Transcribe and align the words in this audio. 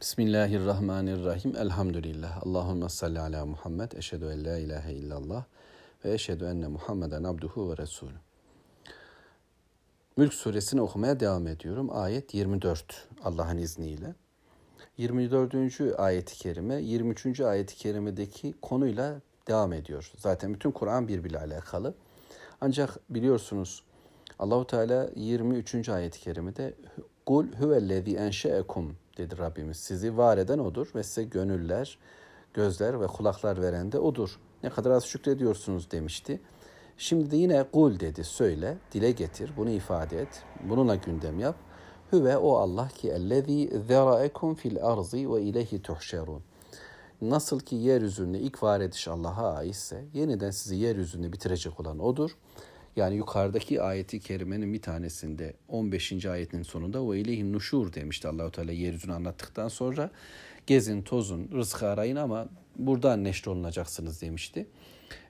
Bismillahirrahmanirrahim. 0.00 1.56
Elhamdülillah. 1.56 2.46
Allahümme 2.46 2.88
salli 2.88 3.20
ala 3.20 3.46
Muhammed. 3.46 3.92
Eşhedü 3.92 4.24
en 4.24 4.44
la 4.44 4.58
ilahe 4.58 4.92
illallah. 4.92 5.44
Ve 6.04 6.12
eşhedü 6.12 6.44
enne 6.44 6.68
Muhammeden 6.68 7.24
abduhu 7.24 7.70
ve 7.70 7.76
resulü. 7.76 8.14
Mülk 10.16 10.34
suresini 10.34 10.80
okumaya 10.80 11.20
devam 11.20 11.46
ediyorum. 11.46 11.88
Ayet 11.92 12.34
24 12.34 13.08
Allah'ın 13.24 13.58
izniyle. 13.58 14.14
24. 14.98 15.54
ayeti 15.98 16.38
kerime 16.38 16.74
23. 16.74 17.40
ayeti 17.40 17.76
kerimedeki 17.76 18.54
konuyla 18.62 19.20
devam 19.48 19.72
ediyor. 19.72 20.12
Zaten 20.16 20.54
bütün 20.54 20.70
Kur'an 20.70 21.08
birbiriyle 21.08 21.38
alakalı. 21.38 21.94
Ancak 22.60 22.98
biliyorsunuz 23.10 23.82
Allahu 24.38 24.66
Teala 24.66 25.10
23. 25.14 25.88
ayet-i 25.88 26.20
kerimede 26.20 26.74
Kul 27.26 27.46
huvellezî 27.52 28.16
enşe'ekum 28.16 28.96
dedi 29.16 29.38
Rabbimiz. 29.38 29.76
Sizi 29.76 30.16
var 30.16 30.38
eden 30.38 30.58
odur 30.58 30.86
ve 30.94 31.02
size 31.02 31.24
gönüller, 31.24 31.98
gözler 32.54 33.00
ve 33.00 33.06
kulaklar 33.06 33.62
veren 33.62 33.92
de 33.92 33.98
odur. 33.98 34.38
Ne 34.62 34.70
kadar 34.70 34.90
az 34.90 35.04
şükrediyorsunuz 35.04 35.90
demişti. 35.90 36.40
Şimdi 36.98 37.30
de 37.30 37.36
yine 37.36 37.64
kul 37.72 38.00
dedi 38.00 38.24
söyle, 38.24 38.78
dile 38.92 39.10
getir, 39.10 39.52
bunu 39.56 39.70
ifade 39.70 40.20
et, 40.22 40.42
bununla 40.68 40.94
gündem 40.94 41.38
yap. 41.38 41.56
Hüve 42.12 42.36
o 42.36 42.56
Allah 42.56 42.88
ki 42.88 43.10
ellezî 43.10 43.80
zeraekum 43.88 44.54
fil 44.54 44.84
arzi 44.84 45.32
ve 45.32 45.42
ileyhi 45.42 45.82
tuhşerun. 45.82 46.42
Nasıl 47.22 47.60
ki 47.60 47.76
yeryüzünde 47.76 48.38
ilk 48.38 48.62
var 48.62 48.80
ediş 48.80 49.08
Allah'a 49.08 49.54
aitse 49.54 50.04
yeniden 50.14 50.50
sizi 50.50 50.76
yeryüzünde 50.76 51.32
bitirecek 51.32 51.80
olan 51.80 51.98
odur. 51.98 52.36
Yani 52.96 53.16
yukarıdaki 53.16 53.82
ayeti 53.82 54.20
kerimenin 54.20 54.72
bir 54.72 54.82
tanesinde 54.82 55.54
15. 55.68 56.26
ayetin 56.26 56.62
sonunda 56.62 57.10
ve 57.10 57.20
ileyhin 57.20 57.52
nuşur 57.52 57.92
demişti 57.92 58.28
Allahu 58.28 58.50
Teala 58.50 58.72
yeryüzünü 58.72 59.12
anlattıktan 59.12 59.68
sonra 59.68 60.10
gezin 60.66 61.02
tozun 61.02 61.50
rızkı 61.52 61.86
arayın 61.86 62.16
ama 62.16 62.48
buradan 62.76 63.24
neşre 63.24 63.50
olunacaksınız 63.50 64.22
demişti. 64.22 64.66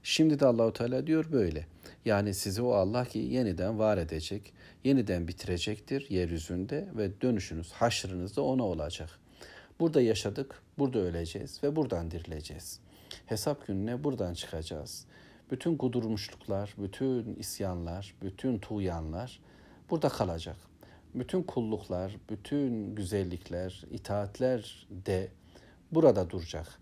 Şimdi 0.02 0.40
de 0.40 0.46
Allahu 0.46 0.72
Teala 0.72 1.06
diyor 1.06 1.32
böyle. 1.32 1.66
Yani 2.04 2.34
sizi 2.34 2.62
o 2.62 2.72
Allah 2.72 3.04
ki 3.04 3.18
yeniden 3.18 3.78
var 3.78 3.98
edecek, 3.98 4.52
yeniden 4.84 5.28
bitirecektir 5.28 6.10
yeryüzünde 6.10 6.88
ve 6.96 7.20
dönüşünüz, 7.20 7.72
haşrınız 7.72 8.36
da 8.36 8.42
ona 8.42 8.62
olacak. 8.62 9.10
Burada 9.80 10.00
yaşadık, 10.00 10.62
burada 10.78 10.98
öleceğiz 10.98 11.62
ve 11.62 11.76
buradan 11.76 12.10
dirileceğiz. 12.10 12.80
Hesap 13.26 13.66
gününe 13.66 14.04
buradan 14.04 14.34
çıkacağız. 14.34 15.06
Bütün 15.50 15.76
kudurmuşluklar, 15.76 16.74
bütün 16.78 17.34
isyanlar, 17.34 18.14
bütün 18.22 18.58
tuğyanlar 18.58 19.40
burada 19.90 20.08
kalacak. 20.08 20.56
Bütün 21.14 21.42
kulluklar, 21.42 22.16
bütün 22.30 22.94
güzellikler, 22.94 23.84
itaatler 23.90 24.86
de 24.90 25.28
burada 25.92 26.30
duracak. 26.30 26.78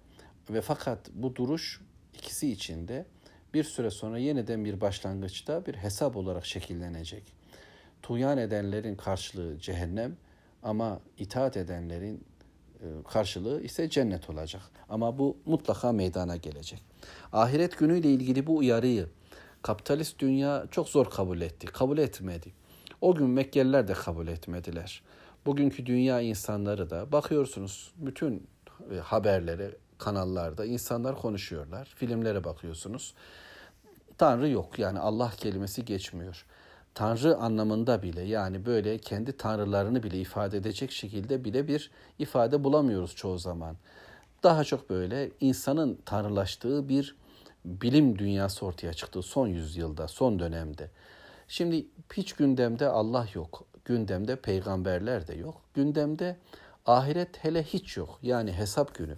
Ve 0.51 0.61
fakat 0.61 1.11
bu 1.15 1.37
duruş 1.37 1.81
ikisi 2.15 2.53
içinde 2.53 3.07
bir 3.55 3.65
süre 3.65 3.91
sonra 3.91 4.19
yeniden 4.19 4.65
bir 4.65 4.81
başlangıçta 4.81 5.67
bir 5.67 5.75
hesap 5.75 6.17
olarak 6.17 6.47
şekillenecek. 6.47 7.23
Tuğyan 8.03 8.39
edenlerin 8.39 8.97
karşılığı 8.97 9.59
cehennem 9.59 10.17
ama 10.62 11.01
itaat 11.19 11.57
edenlerin 11.57 12.25
karşılığı 13.08 13.62
ise 13.62 13.91
cennet 13.91 14.30
olacak. 14.30 14.62
Ama 14.89 15.19
bu 15.19 15.36
mutlaka 15.47 15.92
meydana 15.92 16.36
gelecek. 16.36 16.83
Ahiret 17.33 17.78
günüyle 17.78 18.11
ilgili 18.11 18.47
bu 18.47 18.56
uyarıyı 18.56 19.08
kapitalist 19.62 20.19
dünya 20.19 20.67
çok 20.70 20.89
zor 20.89 21.11
kabul 21.11 21.41
etti. 21.41 21.67
Kabul 21.67 21.98
etmedi. 21.98 22.52
O 23.00 23.14
gün 23.14 23.28
Mekkeliler 23.28 23.89
de 23.89 23.92
kabul 23.92 24.27
etmediler. 24.28 25.02
Bugünkü 25.47 25.86
dünya 25.86 26.20
insanları 26.20 26.91
da 26.91 27.12
bakıyorsunuz 27.12 27.92
bütün 27.97 28.47
e, 28.95 28.98
haberlere, 28.98 29.70
kanallarda 29.98 30.64
insanlar 30.64 31.17
konuşuyorlar. 31.17 31.92
Filmlere 31.97 32.45
bakıyorsunuz. 32.45 33.14
Tanrı 34.19 34.48
yok 34.48 34.78
yani 34.78 34.98
Allah 34.98 35.33
kelimesi 35.36 35.85
geçmiyor. 35.85 36.46
Tanrı 36.94 37.36
anlamında 37.36 38.02
bile 38.02 38.22
yani 38.22 38.66
böyle 38.66 38.98
kendi 38.98 39.36
tanrılarını 39.36 40.02
bile 40.02 40.20
ifade 40.20 40.56
edecek 40.56 40.90
şekilde 40.92 41.44
bile 41.44 41.68
bir 41.68 41.90
ifade 42.18 42.64
bulamıyoruz 42.64 43.16
çoğu 43.16 43.38
zaman. 43.38 43.77
Daha 44.42 44.64
çok 44.64 44.90
böyle 44.90 45.30
insanın 45.40 45.98
tanrılaştığı 46.06 46.88
bir 46.88 47.16
bilim 47.64 48.18
dünyası 48.18 48.66
ortaya 48.66 48.92
çıktı 48.92 49.22
son 49.22 49.46
yüzyılda, 49.46 50.08
son 50.08 50.38
dönemde. 50.38 50.90
Şimdi 51.48 51.86
hiç 52.12 52.32
gündemde 52.32 52.88
Allah 52.88 53.26
yok. 53.34 53.64
Gündemde 53.84 54.36
peygamberler 54.36 55.26
de 55.26 55.34
yok. 55.34 55.61
Gündemde 55.74 56.36
ahiret 56.86 57.44
hele 57.44 57.62
hiç 57.62 57.96
yok. 57.96 58.18
Yani 58.22 58.52
hesap 58.52 58.94
günü. 58.94 59.16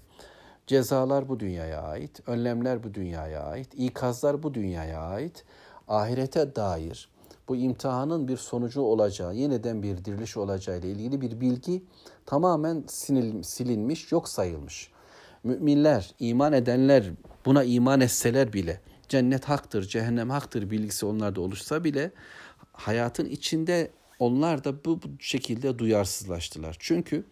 Cezalar 0.66 1.28
bu 1.28 1.40
dünyaya 1.40 1.82
ait, 1.82 2.20
önlemler 2.28 2.82
bu 2.82 2.94
dünyaya 2.94 3.42
ait, 3.42 3.68
ikazlar 3.74 4.42
bu 4.42 4.54
dünyaya 4.54 5.00
ait. 5.00 5.44
Ahirete 5.88 6.56
dair 6.56 7.08
bu 7.48 7.56
imtihanın 7.56 8.28
bir 8.28 8.36
sonucu 8.36 8.80
olacağı, 8.80 9.34
yeniden 9.34 9.82
bir 9.82 10.04
diriliş 10.04 10.36
olacağı 10.36 10.78
ile 10.78 10.90
ilgili 10.90 11.20
bir 11.20 11.40
bilgi 11.40 11.82
tamamen 12.26 12.84
silinmiş, 13.42 14.12
yok 14.12 14.28
sayılmış. 14.28 14.90
Müminler, 15.44 16.14
iman 16.18 16.52
edenler 16.52 17.10
buna 17.46 17.64
iman 17.64 18.00
etseler 18.00 18.52
bile 18.52 18.80
cennet 19.08 19.44
haktır, 19.44 19.82
cehennem 19.82 20.30
haktır 20.30 20.70
bilgisi 20.70 21.06
onlarda 21.06 21.40
oluşsa 21.40 21.84
bile 21.84 22.12
hayatın 22.72 23.26
içinde 23.26 23.90
onlar 24.18 24.64
da 24.64 24.84
bu 24.84 25.00
şekilde 25.20 25.78
duyarsızlaştılar. 25.78 26.76
Çünkü 26.80 27.24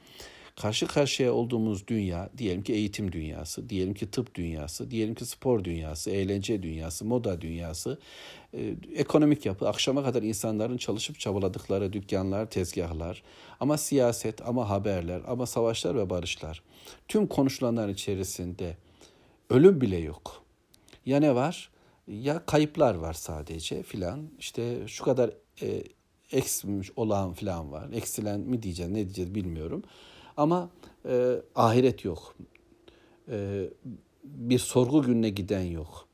karşı 0.57 0.87
karşıya 0.87 1.33
olduğumuz 1.33 1.89
dünya 1.89 2.31
diyelim 2.39 2.63
ki 2.63 2.73
eğitim 2.73 3.13
dünyası, 3.13 3.69
diyelim 3.69 3.95
ki 3.95 4.11
tıp 4.11 4.35
dünyası, 4.35 4.91
diyelim 4.91 5.15
ki 5.15 5.25
spor 5.25 5.65
dünyası, 5.65 6.11
eğlence 6.11 6.63
dünyası, 6.63 7.05
moda 7.05 7.41
dünyası, 7.41 7.99
e, 8.55 8.75
ekonomik 8.95 9.47
yapı, 9.47 9.69
akşama 9.69 10.05
kadar 10.05 10.23
insanların 10.23 10.77
çalışıp 10.77 11.19
çabaladıkları 11.19 11.93
dükkanlar, 11.93 12.51
tezgahlar, 12.51 13.23
ama 13.61 13.79
siyaset, 13.79 14.49
ama 14.49 14.71
haberler, 14.71 15.23
ama 15.27 15.47
savaşlar 15.47 15.97
ve 15.97 16.11
barışlar. 16.11 16.63
Tüm 17.09 17.27
konuşulanlar 17.27 17.89
içerisinde 17.89 18.77
ölüm 19.51 19.81
bile 19.81 19.97
yok. 19.97 20.43
Ya 21.07 21.21
ne 21.21 21.35
var? 21.35 21.71
Ya 22.09 22.47
kayıplar 22.47 22.95
var 22.95 23.13
sadece 23.13 23.83
filan. 23.83 24.31
İşte 24.39 24.89
şu 24.89 25.05
kadar 25.05 25.31
e, 25.63 25.85
eksilmiş 26.33 26.91
olan 26.97 27.33
filan 27.33 27.73
var. 27.73 27.89
Eksilen 27.93 28.41
mi 28.41 28.63
diyeceğiz, 28.63 28.93
ne 28.93 29.05
diyeceğiz 29.05 29.35
bilmiyorum. 29.35 29.83
Ama 30.37 30.71
e, 31.09 31.37
ahiret 31.55 32.05
yok. 32.05 32.35
E, 33.31 33.69
bir 34.25 34.59
sorgu 34.59 35.03
gününe 35.03 35.31
giden 35.31 35.63
yok. 35.63 36.09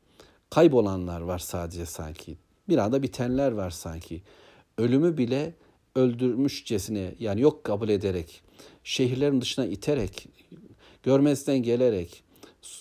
Kaybolanlar 0.51 1.21
var 1.21 1.39
sadece 1.39 1.87
sanki. 1.87 2.37
Bir 2.69 2.79
anda 2.79 3.03
bitenler 3.03 3.53
var 3.53 3.71
sanki. 3.71 4.23
Ölümü 4.79 5.17
bile 5.17 5.55
öldürmüşçesine 5.95 7.15
yani 7.19 7.41
yok 7.41 7.65
kabul 7.65 7.89
ederek, 7.89 8.43
şehirlerin 8.85 9.41
dışına 9.41 9.67
iterek, 9.67 10.29
görmezden 11.03 11.59
gelerek, 11.59 12.23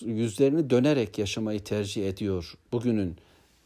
yüzlerini 0.00 0.70
dönerek 0.70 1.18
yaşamayı 1.18 1.64
tercih 1.64 2.08
ediyor 2.08 2.54
bugünün 2.72 3.16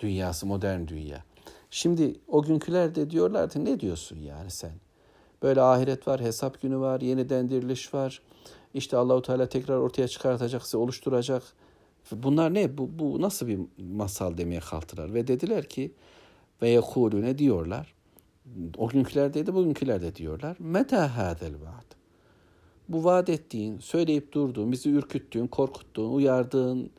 dünyası, 0.01 0.47
modern 0.47 0.87
dünya. 0.89 1.25
Şimdi 1.71 2.15
o 2.29 2.43
günküler 2.43 2.95
de 2.95 3.11
diyorlardı 3.11 3.65
ne 3.65 3.81
diyorsun 3.81 4.19
yani 4.19 4.51
sen? 4.51 4.73
Böyle 5.43 5.61
ahiret 5.61 6.09
var, 6.09 6.21
hesap 6.21 6.63
günü 6.63 6.79
var, 6.79 7.01
yeniden 7.01 7.51
diriliş 7.51 7.95
var. 7.95 8.23
İşte 8.75 8.97
Allahu 8.97 9.23
Teala 9.23 9.49
tekrar 9.49 9.77
ortaya 9.77 10.09
çıkartacak, 10.09 10.63
size 10.63 10.77
oluşturacak. 10.77 11.43
Bunlar 12.13 12.55
ne? 12.55 12.79
Bu, 12.79 12.99
bu 12.99 13.23
nasıl 13.23 13.47
bir 13.47 13.61
masal 13.79 14.37
demeye 14.37 14.61
kalktılar 14.61 15.15
ve 15.15 15.27
dediler 15.27 15.69
ki 15.69 15.93
ve 16.63 16.69
yekulune 16.69 17.39
diyorlar. 17.39 17.95
O 18.77 18.89
günküler 18.89 19.35
dedi, 19.35 19.55
bugünküler 19.55 20.03
de 20.03 20.15
diyorlar. 20.15 20.57
Meta 20.61 21.17
hadel 21.17 21.55
vaad. 21.55 21.95
Bu 22.89 23.05
vaat 23.05 23.29
ettiğin, 23.29 23.79
söyleyip 23.79 24.33
durduğun, 24.33 24.73
bizi 24.73 24.91
ürküttüğün, 24.91 25.47
korkuttuğun, 25.47 26.13
uyardığın 26.13 26.91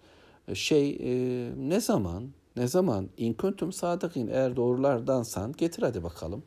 şey 0.54 0.90
e, 0.90 1.52
ne 1.58 1.80
zaman? 1.82 2.30
Ne 2.56 2.68
zaman? 2.68 3.10
İn 3.18 3.34
kuntum 3.34 3.74
sadıkin. 3.74 4.28
Eğer 4.28 4.56
doğrulardansan 4.56 5.54
getir 5.54 5.84
hadi 5.84 6.04
bakalım. 6.04 6.44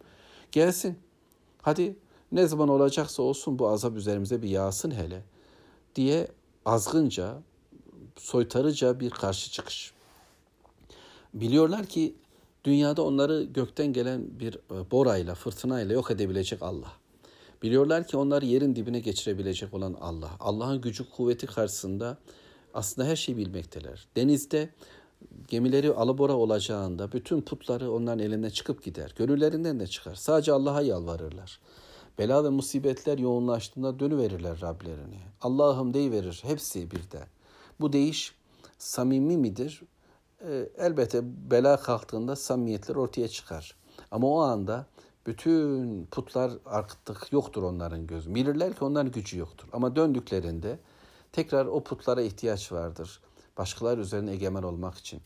Gelsin. 0.53 0.99
Hadi 1.63 1.97
ne 2.33 2.47
zaman 2.47 2.69
olacaksa 2.69 3.23
olsun 3.23 3.59
bu 3.59 3.69
azap 3.69 3.97
üzerimize 3.97 4.43
bir 4.43 4.49
yağsın 4.49 4.91
hele 4.91 5.23
diye 5.95 6.29
azgınca, 6.65 7.39
soytarıca 8.17 9.01
bir 9.01 9.11
karşı 9.11 9.51
çıkış. 9.51 9.93
Biliyorlar 11.35 11.87
ki 11.87 12.15
dünyada 12.65 13.03
onları 13.03 13.43
gökten 13.43 13.93
gelen 13.93 14.41
bir 14.41 14.55
e, 14.55 14.91
borayla, 14.91 15.35
fırtınayla 15.35 15.95
yok 15.95 16.11
edebilecek 16.11 16.63
Allah. 16.63 16.93
Biliyorlar 17.63 18.07
ki 18.07 18.17
onları 18.17 18.47
yerin 18.47 18.77
dibine 18.77 19.01
geçirebilecek 19.01 19.75
olan 19.75 19.97
Allah. 20.01 20.31
Allah'ın 20.41 20.81
gücü 20.81 21.11
kuvveti 21.11 21.47
karşısında 21.47 22.19
aslında 22.75 23.09
her 23.09 23.17
şeyi 23.17 23.39
bilmekteler. 23.39 24.07
Denizde 24.17 24.71
gemileri 25.49 25.93
alabora 25.93 26.33
olacağında 26.33 27.13
bütün 27.13 27.41
putları 27.41 27.93
onların 27.93 28.19
elinden 28.19 28.51
çıkıp 28.51 28.83
gider. 28.83 29.15
Gönüllerinden 29.17 29.81
de 29.81 29.87
çıkar. 29.87 30.15
Sadece 30.15 30.53
Allah'a 30.53 30.83
yalvarırlar. 30.83 31.61
Bela 32.19 32.45
ve 32.45 32.49
musibetler 32.49 33.19
yoğunlaştığında 33.19 34.01
dönüverirler 34.01 34.61
Rablerine. 34.61 35.23
Allah'ım 35.41 35.95
deyiverir 35.95 36.41
hepsi 36.43 36.91
birden. 36.91 37.27
Bu 37.81 37.93
deyiş 37.93 38.35
samimi 38.79 39.37
midir? 39.37 39.83
Ee, 40.45 40.69
elbette 40.79 41.21
bela 41.51 41.77
kalktığında 41.77 42.37
samimiyetler 42.37 42.97
ortaya 42.97 43.29
çıkar. 43.29 43.75
Ama 44.11 44.29
o 44.29 44.39
anda 44.39 44.87
bütün 45.27 46.05
putlar 46.07 46.53
artık 46.67 47.33
yoktur 47.33 47.63
onların 47.63 48.07
gözü. 48.07 48.35
Bilirler 48.35 48.73
ki 48.75 48.85
onların 48.85 49.13
gücü 49.13 49.39
yoktur. 49.39 49.69
Ama 49.73 49.97
döndüklerinde 49.97 50.79
tekrar 51.33 51.67
o 51.67 51.85
putlara 51.85 52.23
ihtiyaç 52.23 52.73
vardır. 52.73 53.21
Başkalar 53.59 53.99
üzerine 53.99 54.33
egemen 54.33 54.63
olmak 54.63 54.99
için. 54.99 55.21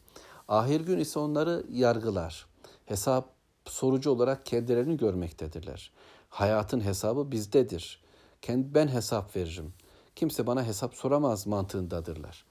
Ahir 0.49 0.81
gün 0.81 0.99
ise 0.99 1.19
onları 1.19 1.65
yargılar. 1.71 2.47
Hesap 2.87 3.29
sorucu 3.65 4.11
olarak 4.11 4.47
kendilerini 4.47 4.97
görmektedirler. 4.97 5.93
Hayatın 6.29 6.81
hesabı 6.81 7.31
bizdedir. 7.31 8.03
Ben 8.49 8.89
hesap 8.89 9.37
veririm. 9.37 9.73
Kimse 10.17 10.47
bana 10.47 10.65
hesap 10.65 10.95
soramaz 10.95 11.47
mantığındadırlar. 11.47 12.45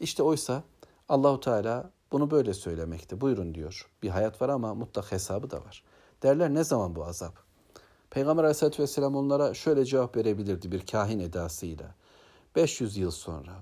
İşte 0.00 0.22
oysa 0.22 0.62
Allahu 1.08 1.40
Teala 1.40 1.90
bunu 2.12 2.30
böyle 2.30 2.54
söylemekte. 2.54 3.20
Buyurun 3.20 3.54
diyor. 3.54 3.90
Bir 4.02 4.08
hayat 4.08 4.42
var 4.42 4.48
ama 4.48 4.74
mutlak 4.74 5.12
hesabı 5.12 5.50
da 5.50 5.56
var. 5.64 5.82
Derler 6.22 6.54
ne 6.54 6.64
zaman 6.64 6.96
bu 6.96 7.04
azap? 7.04 7.34
Peygamber 8.10 8.42
Aleyhisselatü 8.44 8.82
Vesselam 8.82 9.16
onlara 9.16 9.54
şöyle 9.54 9.84
cevap 9.84 10.16
verebilirdi 10.16 10.72
bir 10.72 10.86
kahin 10.86 11.20
edasıyla. 11.20 11.94
500 12.56 12.96
yıl 12.96 13.10
sonra, 13.10 13.52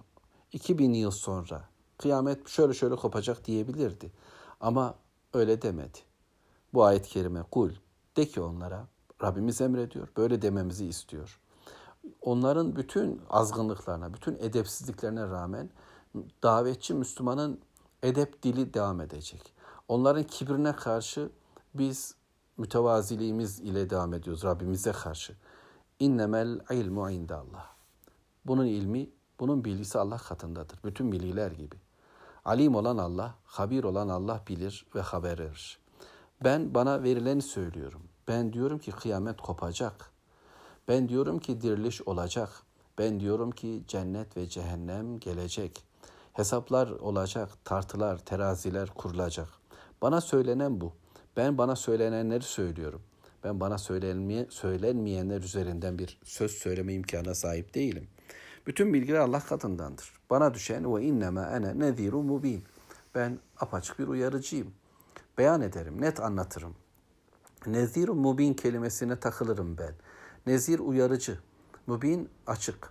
2000 0.52 0.94
yıl 0.94 1.10
sonra 1.10 1.64
kıyamet 1.98 2.48
şöyle 2.48 2.74
şöyle 2.74 2.96
kopacak 2.96 3.44
diyebilirdi. 3.44 4.12
Ama 4.60 4.94
öyle 5.34 5.62
demedi. 5.62 5.98
Bu 6.74 6.84
ayet-i 6.84 7.08
kerime 7.08 7.42
kul 7.42 7.70
de 8.16 8.26
ki 8.28 8.40
onlara 8.40 8.86
Rabbimiz 9.22 9.60
emrediyor. 9.60 10.08
Böyle 10.16 10.42
dememizi 10.42 10.86
istiyor. 10.86 11.40
Onların 12.20 12.76
bütün 12.76 13.20
azgınlıklarına, 13.30 14.14
bütün 14.14 14.34
edepsizliklerine 14.34 15.22
rağmen 15.22 15.70
davetçi 16.42 16.94
Müslümanın 16.94 17.60
edep 18.02 18.42
dili 18.42 18.74
devam 18.74 19.00
edecek. 19.00 19.54
Onların 19.88 20.24
kibrine 20.24 20.76
karşı 20.76 21.30
biz 21.74 22.14
mütevaziliğimiz 22.56 23.60
ile 23.60 23.90
devam 23.90 24.14
ediyoruz 24.14 24.44
Rabbimize 24.44 24.92
karşı. 24.92 25.36
İnnemel 26.00 26.60
ilmu 26.70 27.10
indallah. 27.10 27.66
Bunun 28.44 28.66
ilmi, 28.66 29.10
bunun 29.40 29.64
bilgisi 29.64 29.98
Allah 29.98 30.18
katındadır. 30.18 30.78
Bütün 30.84 31.12
bilgiler 31.12 31.50
gibi. 31.50 31.76
Alim 32.44 32.74
olan 32.74 32.98
Allah, 32.98 33.34
habir 33.44 33.84
olan 33.84 34.08
Allah 34.08 34.42
bilir 34.48 34.86
ve 34.94 35.00
haber 35.00 35.38
verir. 35.38 35.78
Ben 36.44 36.74
bana 36.74 37.02
verileni 37.02 37.42
söylüyorum. 37.42 38.02
Ben 38.28 38.52
diyorum 38.52 38.78
ki 38.78 38.90
kıyamet 38.90 39.40
kopacak. 39.40 40.10
Ben 40.88 41.08
diyorum 41.08 41.38
ki 41.38 41.60
diriliş 41.60 42.02
olacak. 42.02 42.48
Ben 42.98 43.20
diyorum 43.20 43.50
ki 43.50 43.82
cennet 43.88 44.36
ve 44.36 44.48
cehennem 44.48 45.20
gelecek. 45.20 45.84
Hesaplar 46.32 46.90
olacak, 46.90 47.64
tartılar, 47.64 48.18
teraziler 48.18 48.88
kurulacak. 48.88 49.48
Bana 50.02 50.20
söylenen 50.20 50.80
bu. 50.80 50.92
Ben 51.36 51.58
bana 51.58 51.76
söylenenleri 51.76 52.42
söylüyorum. 52.42 53.02
Ben 53.44 53.60
bana 53.60 53.78
söylenmeye, 53.78 54.46
söylenmeyenler 54.50 55.42
üzerinden 55.42 55.98
bir 55.98 56.18
söz 56.24 56.50
söyleme 56.50 56.94
imkanına 56.94 57.34
sahip 57.34 57.74
değilim. 57.74 58.08
Bütün 58.68 58.94
bilgiler 58.94 59.18
Allah 59.18 59.40
katındandır. 59.40 60.12
Bana 60.30 60.54
düşen 60.54 60.94
ve 60.94 61.02
innema 61.02 61.46
ene 61.46 61.78
neziru 61.78 62.22
mubin. 62.22 62.64
Ben 63.14 63.38
apaçık 63.60 63.98
bir 63.98 64.08
uyarıcıyım. 64.08 64.72
Beyan 65.38 65.60
ederim, 65.60 66.00
net 66.00 66.20
anlatırım. 66.20 66.74
Nezir 67.66 68.08
mubin 68.08 68.54
kelimesine 68.54 69.20
takılırım 69.20 69.78
ben. 69.78 69.94
Nezir 70.46 70.78
uyarıcı, 70.78 71.38
mubin 71.86 72.28
açık. 72.46 72.90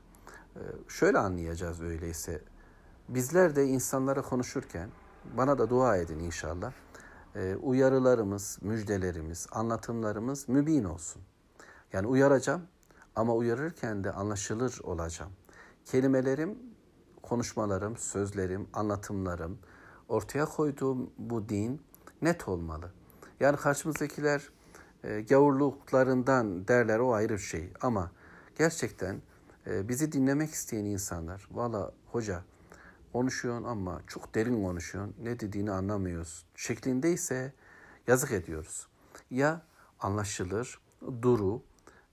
Ee, 0.56 0.60
şöyle 0.88 1.18
anlayacağız 1.18 1.82
öyleyse. 1.82 2.42
Bizler 3.10 3.56
de 3.56 3.66
insanlara 3.66 4.22
konuşurken 4.22 4.90
bana 5.38 5.58
da 5.58 5.70
dua 5.70 5.98
edin 5.98 6.20
inşallah. 6.20 6.72
Ee, 7.36 7.56
uyarılarımız, 7.56 8.58
müjdelerimiz, 8.62 9.48
anlatımlarımız 9.52 10.50
mübin 10.50 10.84
olsun. 10.84 11.22
Yani 11.94 12.08
uyaracağım 12.08 12.62
ama 13.16 13.36
uyarırken 13.36 14.04
de 14.04 14.12
anlaşılır 14.12 14.80
olacağım. 14.84 15.32
Kelimelerim, 15.92 16.58
konuşmalarım, 17.22 17.98
sözlerim, 17.98 18.68
anlatımlarım, 18.74 19.60
ortaya 20.08 20.46
koyduğum 20.46 21.10
bu 21.18 21.50
din 21.50 21.82
net 22.22 22.48
olmalı. 22.48 22.92
Yani 23.40 23.58
karşımızdakiler 23.58 24.50
e, 25.04 25.22
gavurluklarından 25.22 26.68
derler 26.68 27.00
o 27.00 27.14
ayrı 27.14 27.34
bir 27.34 27.38
şey. 27.38 27.74
Ama 27.82 28.12
gerçekten 28.58 29.22
e, 29.68 29.90
bizi 29.90 30.12
dinlemek 30.12 30.52
isteyen 30.52 30.86
insanlar, 30.86 31.48
valla 31.52 31.92
hoca 32.06 32.44
konuşuyorsun 33.14 33.64
ama 33.64 34.02
çok 34.08 34.36
derin 34.36 34.64
konuşuyorsun, 34.64 35.16
ne 35.24 35.40
dediğini 35.40 35.72
anlamıyoruz 35.72 36.46
şeklindeyse 36.56 37.54
yazık 38.08 38.32
ediyoruz. 38.32 38.88
Ya 39.30 39.62
anlaşılır, 40.00 40.80
duru, 41.22 41.62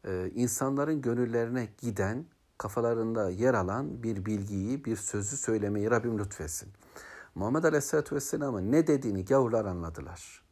e, 0.04 0.30
insanların 0.34 1.02
gönüllerine 1.02 1.68
giden, 1.78 2.24
kafalarında 2.58 3.30
yer 3.30 3.54
alan 3.54 4.02
bir 4.02 4.26
bilgiyi, 4.26 4.84
bir 4.84 4.96
sözü 4.96 5.36
söylemeyi 5.36 5.90
Rabbim 5.90 6.18
lütfetsin. 6.18 6.68
Muhammed 7.34 7.64
Aleyhisselatü 7.64 8.14
Vesselam'ın 8.14 8.72
ne 8.72 8.86
dediğini 8.86 9.24
gavurlar 9.24 9.64
anladılar. 9.64 10.42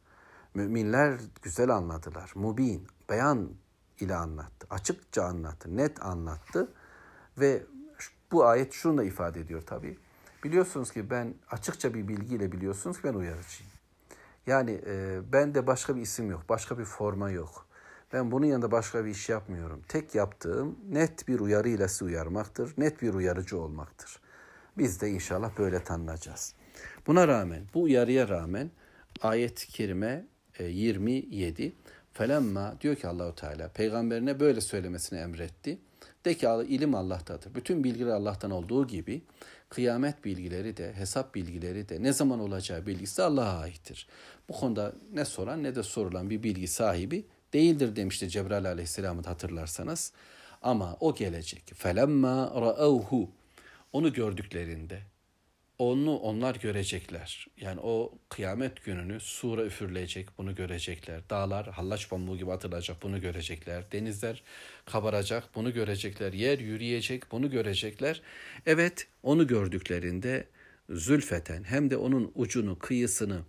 Müminler 0.53 1.19
güzel 1.41 1.69
anladılar. 1.69 2.31
Mubin, 2.35 2.87
beyan 3.09 3.49
ile 3.99 4.15
anlattı. 4.15 4.67
Açıkça 4.69 5.23
anlattı, 5.23 5.77
net 5.77 6.03
anlattı. 6.05 6.67
Ve 7.37 7.63
bu 8.31 8.45
ayet 8.45 8.73
şunu 8.73 8.97
da 8.97 9.03
ifade 9.03 9.39
ediyor 9.39 9.61
tabii. 9.65 9.97
Biliyorsunuz 10.43 10.91
ki 10.91 11.09
ben 11.09 11.33
açıkça 11.51 11.93
bir 11.93 12.07
bilgiyle 12.07 12.51
biliyorsunuz 12.51 12.97
ki 12.97 13.03
ben 13.03 13.13
uyarıcıyım. 13.13 13.71
Yani 14.47 14.81
e, 14.85 15.21
ben 15.33 15.55
de 15.55 15.67
başka 15.67 15.95
bir 15.95 16.01
isim 16.01 16.31
yok, 16.31 16.43
başka 16.49 16.79
bir 16.79 16.85
forma 16.85 17.29
yok. 17.29 17.65
Ben 18.13 18.31
bunun 18.31 18.45
yanında 18.45 18.71
başka 18.71 19.05
bir 19.05 19.09
iş 19.09 19.29
yapmıyorum. 19.29 19.81
Tek 19.87 20.15
yaptığım 20.15 20.79
net 20.89 21.27
bir 21.27 21.39
uyarı 21.39 21.69
ile 21.69 21.87
sizi 21.87 22.03
uyarmaktır, 22.03 22.73
net 22.77 23.01
bir 23.01 23.13
uyarıcı 23.13 23.59
olmaktır. 23.59 24.19
Biz 24.77 25.01
de 25.01 25.09
inşallah 25.09 25.57
böyle 25.57 25.83
tanınacağız. 25.83 26.53
Buna 27.07 27.27
rağmen, 27.27 27.63
bu 27.73 27.81
uyarıya 27.81 28.29
rağmen 28.29 28.71
ayet-i 29.21 29.67
kerime 29.67 30.25
27 30.59 31.63
e, 31.63 31.71
Felemma 32.13 32.75
diyor 32.81 32.95
ki 32.95 33.07
Allahu 33.07 33.35
Teala 33.35 33.67
peygamberine 33.67 34.39
böyle 34.39 34.61
söylemesini 34.61 35.19
emretti. 35.19 35.79
De 36.25 36.33
ki 36.33 36.47
ilim 36.67 36.95
Allah'tadır. 36.95 37.55
Bütün 37.55 37.83
bilgiler 37.83 38.11
Allah'tan 38.11 38.51
olduğu 38.51 38.87
gibi 38.87 39.21
kıyamet 39.69 40.25
bilgileri 40.25 40.77
de 40.77 40.93
hesap 40.93 41.35
bilgileri 41.35 41.89
de 41.89 42.03
ne 42.03 42.13
zaman 42.13 42.39
olacağı 42.39 42.85
bilgisi 42.85 43.23
Allah'a 43.23 43.59
aittir. 43.59 44.07
Bu 44.49 44.53
konuda 44.53 44.93
ne 45.13 45.25
soran 45.25 45.63
ne 45.63 45.75
de 45.75 45.83
sorulan 45.83 46.29
bir 46.29 46.43
bilgi 46.43 46.67
sahibi 46.67 47.25
değildir 47.53 47.95
demişti 47.95 48.29
Cebrail 48.29 48.65
aleyhisselamı 48.65 49.21
hatırlarsanız. 49.21 50.11
Ama 50.61 50.97
o 50.99 51.15
gelecek. 51.15 51.63
Felemma 51.75 52.53
ra'avhu 52.55 53.29
onu 53.93 54.13
gördüklerinde 54.13 55.01
onu 55.77 56.17
onlar 56.17 56.55
görecekler. 56.55 57.47
Yani 57.57 57.79
o 57.83 58.13
kıyamet 58.29 58.85
gününü 58.85 59.19
sura 59.19 59.65
üfürülecek, 59.65 60.27
bunu 60.37 60.55
görecekler. 60.55 61.29
Dağlar 61.29 61.67
hallaç 61.67 62.09
pamuğu 62.09 62.37
gibi 62.37 62.51
atılacak, 62.51 63.03
bunu 63.03 63.21
görecekler. 63.21 63.91
Denizler 63.91 64.43
kabaracak, 64.85 65.43
bunu 65.55 65.73
görecekler. 65.73 66.33
Yer 66.33 66.59
yürüyecek, 66.59 67.31
bunu 67.31 67.51
görecekler. 67.51 68.21
Evet, 68.65 69.07
onu 69.23 69.47
gördüklerinde 69.47 70.47
zülfeten 70.89 71.63
hem 71.63 71.89
de 71.89 71.97
onun 71.97 72.31
ucunu, 72.35 72.79
kıyısını, 72.79 73.39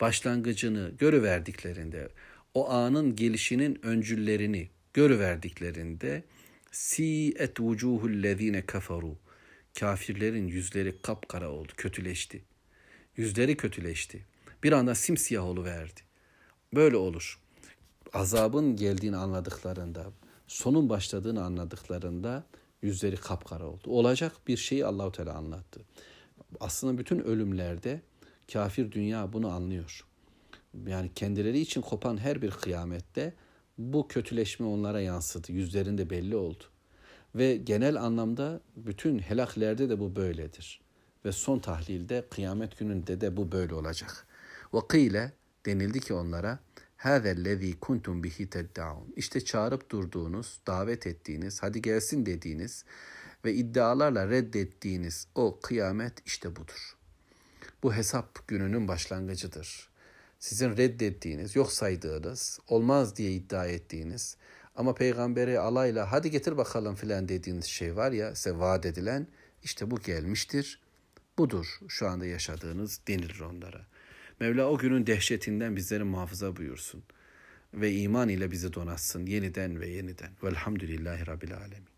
başlangıcını 0.00 0.90
görüverdiklerinde, 0.98 2.08
o 2.56 2.70
anın 2.70 3.16
gelişinin 3.16 3.86
öncüllerini 3.86 4.68
görüverdiklerinde 4.94 6.24
si 6.72 7.34
et 7.38 7.60
vucuhul 7.60 8.22
lezine 8.22 8.66
kafaru 8.66 9.16
Kafirlerin 9.80 10.48
yüzleri 10.48 11.02
kapkara 11.02 11.50
oldu, 11.50 11.72
kötüleşti. 11.76 12.44
Yüzleri 13.16 13.56
kötüleşti. 13.56 14.26
Bir 14.62 14.72
anda 14.72 14.94
simsiyah 14.94 15.64
verdi. 15.64 16.00
Böyle 16.74 16.96
olur. 16.96 17.40
Azabın 18.12 18.76
geldiğini 18.76 19.16
anladıklarında, 19.16 20.12
sonun 20.46 20.88
başladığını 20.88 21.44
anladıklarında 21.44 22.46
yüzleri 22.82 23.16
kapkara 23.16 23.66
oldu. 23.66 23.90
Olacak 23.90 24.32
bir 24.48 24.56
şeyi 24.56 24.86
Allahu 24.86 25.12
Teala 25.12 25.34
anlattı. 25.34 25.80
Aslında 26.60 26.98
bütün 26.98 27.18
ölümlerde 27.20 28.00
kafir 28.52 28.92
dünya 28.92 29.32
bunu 29.32 29.48
anlıyor. 29.48 30.06
Yani 30.86 31.10
kendileri 31.14 31.58
için 31.58 31.80
kopan 31.80 32.16
her 32.16 32.42
bir 32.42 32.50
kıyamette 32.50 33.34
bu 33.78 34.08
kötüleşme 34.08 34.66
onlara 34.66 35.00
yansıdı. 35.00 35.52
Yüzlerinde 35.52 36.10
belli 36.10 36.36
oldu. 36.36 36.64
Ve 37.34 37.56
genel 37.56 38.02
anlamda 38.02 38.60
bütün 38.76 39.18
helaklerde 39.18 39.88
de 39.88 40.00
bu 40.00 40.16
böyledir. 40.16 40.80
Ve 41.24 41.32
son 41.32 41.58
tahlilde 41.58 42.24
kıyamet 42.30 42.78
gününde 42.78 43.20
de 43.20 43.36
bu 43.36 43.52
böyle 43.52 43.74
olacak. 43.74 44.26
Ve 44.74 44.78
kıyle 44.88 45.32
denildi 45.66 46.00
ki 46.00 46.14
onlara 46.14 46.58
hâzellezî 46.96 47.80
kuntum 47.80 48.24
bihi 48.24 48.50
teddaun. 48.50 49.12
İşte 49.16 49.44
çağırıp 49.44 49.90
durduğunuz, 49.90 50.60
davet 50.66 51.06
ettiğiniz, 51.06 51.62
hadi 51.62 51.82
gelsin 51.82 52.26
dediğiniz 52.26 52.84
ve 53.44 53.54
iddialarla 53.54 54.28
reddettiğiniz 54.28 55.26
o 55.34 55.60
kıyamet 55.60 56.12
işte 56.26 56.56
budur. 56.56 56.96
Bu 57.82 57.94
hesap 57.94 58.48
gününün 58.48 58.88
başlangıcıdır. 58.88 59.95
Sizin 60.38 60.76
reddettiğiniz, 60.76 61.56
yok 61.56 61.72
saydığınız, 61.72 62.60
olmaz 62.68 63.16
diye 63.16 63.32
iddia 63.32 63.66
ettiğiniz 63.66 64.36
ama 64.76 64.94
peygamberi 64.94 65.58
alayla 65.58 66.12
hadi 66.12 66.30
getir 66.30 66.56
bakalım 66.56 66.94
filan 66.94 67.28
dediğiniz 67.28 67.64
şey 67.64 67.96
var 67.96 68.12
ya 68.12 68.34
size 68.34 68.58
vaat 68.58 68.86
edilen 68.86 69.26
işte 69.62 69.90
bu 69.90 70.00
gelmiştir. 70.00 70.80
Budur 71.38 71.78
şu 71.88 72.08
anda 72.08 72.26
yaşadığınız 72.26 73.00
denilir 73.08 73.40
onlara. 73.40 73.86
Mevla 74.40 74.66
o 74.68 74.78
günün 74.78 75.06
dehşetinden 75.06 75.76
bizleri 75.76 76.04
muhafaza 76.04 76.56
buyursun 76.56 77.02
ve 77.74 77.92
iman 77.92 78.28
ile 78.28 78.50
bizi 78.50 78.72
donatsın 78.72 79.26
yeniden 79.26 79.80
ve 79.80 79.88
yeniden. 79.88 80.30
Velhamdülillahi 80.42 81.26
Rabbil 81.26 81.56
Alemin. 81.56 81.95